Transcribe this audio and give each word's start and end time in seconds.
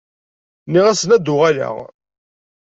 Nniɣ-asen 0.65 1.15
ad 1.15 1.21
d-uɣaleɣ 1.25 1.75